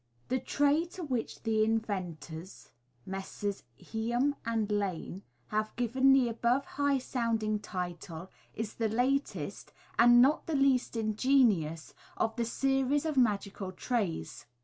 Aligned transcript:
—The 0.29 0.39
tray 0.39 0.85
to 0.85 1.03
which 1.03 1.43
the 1.43 1.63
inventors 1.63 2.71
(Messrs. 3.05 3.61
Hiam 3.77 4.31
& 4.71 4.71
Lane) 4.81 5.21
have 5.49 5.75
given 5.75 6.11
the 6.11 6.27
above 6.27 6.65
high 6.65 6.97
sounding 6.97 7.59
title, 7.59 8.31
is 8.55 8.73
the 8.73 8.89
latest, 8.89 9.73
and 9.99 10.19
not 10.19 10.47
the 10.47 10.55
least 10.55 10.95
ingenious, 10.97 11.93
of 12.17 12.35
the 12.35 12.45
series 12.45 13.05
of 13.05 13.15
magical 13.15 13.71
trays. 13.71 14.47